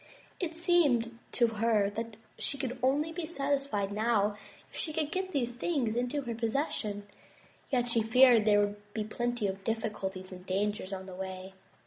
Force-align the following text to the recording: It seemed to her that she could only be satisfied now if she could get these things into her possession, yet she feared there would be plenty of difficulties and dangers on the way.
It 0.39 0.55
seemed 0.55 1.19
to 1.33 1.45
her 1.45 1.91
that 1.91 2.15
she 2.39 2.57
could 2.57 2.79
only 2.81 3.11
be 3.11 3.27
satisfied 3.27 3.91
now 3.91 4.35
if 4.71 4.75
she 4.75 4.91
could 4.93 5.11
get 5.11 5.31
these 5.31 5.57
things 5.57 5.95
into 5.95 6.23
her 6.23 6.33
possession, 6.33 7.05
yet 7.69 7.87
she 7.87 8.01
feared 8.01 8.45
there 8.45 8.61
would 8.61 8.93
be 8.95 9.03
plenty 9.03 9.45
of 9.45 9.63
difficulties 9.63 10.31
and 10.31 10.43
dangers 10.43 10.91
on 10.91 11.05
the 11.05 11.13
way. 11.13 11.53